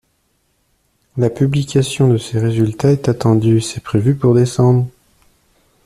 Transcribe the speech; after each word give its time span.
La 1.15 1.29
publication 1.29 2.07
de 2.07 2.17
ses 2.17 2.39
résultats 2.39 2.91
est 2.91 3.07
attendue, 3.07 3.61
c’est 3.61 3.83
prévu 3.83 4.15
pour 4.15 4.33
décembre. 4.33 4.87